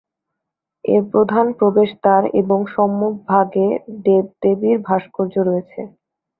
এর 0.85 1.03
প্রধান 1.11 1.45
প্রবেশদ্বার 1.59 2.21
এবং 2.41 2.59
সম্মুখভাগে 2.73 3.67
দেব-দেবীর 4.05 4.77
ভাস্কর্য 4.87 5.35
রয়েছে। 5.49 5.81